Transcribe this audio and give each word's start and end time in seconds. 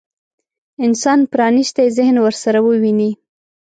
انسان 0.85 1.19
پرانيستي 1.33 1.85
ذهن 1.97 2.15
ورسره 2.21 2.59
وويني. 2.67 3.11